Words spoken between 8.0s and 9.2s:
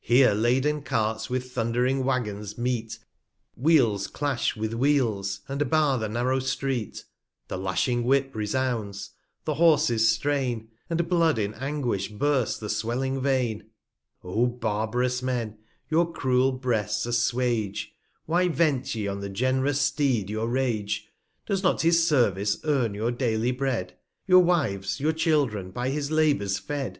Whip resounds,